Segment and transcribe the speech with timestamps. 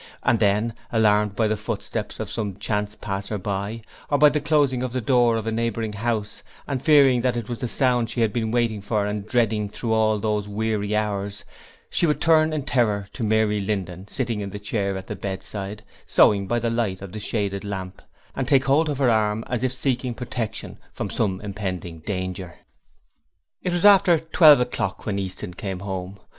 [0.23, 4.93] And then alarmed by the footsteps of some chance passerby, or by the closing of
[4.93, 8.33] the door of a neighbouring house, and fearing that it was the sound she had
[8.33, 11.43] been waiting for and dreading through all those weary hours,
[11.87, 15.83] she would turn in terror to Mary Linden, sitting in the chair at the bedside,
[16.07, 18.01] sewing by the light of the shaded lamp,
[18.35, 22.55] and take hold of her arm as if seeking protection from some impending danger.
[23.61, 26.17] It was after twelve o'clock when Easton came home.